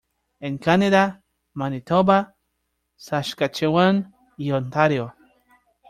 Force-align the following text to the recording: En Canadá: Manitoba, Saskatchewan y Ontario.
En 0.39 0.57
Canadá: 0.57 1.21
Manitoba, 1.53 2.35
Saskatchewan 2.97 4.11
y 4.35 4.51
Ontario. 4.51 5.15